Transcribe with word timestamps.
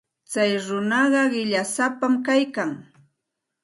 Tsay 0.31 0.51
runaqa 0.67 1.21
qillaysapam 1.33 2.13
kaykan. 2.25 2.71